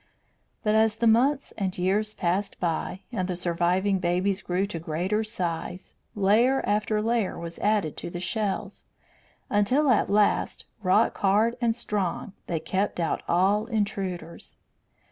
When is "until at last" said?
9.47-10.65